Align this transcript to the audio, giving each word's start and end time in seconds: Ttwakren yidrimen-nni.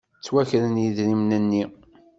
Ttwakren 0.19 0.75
yidrimen-nni. 0.83 1.63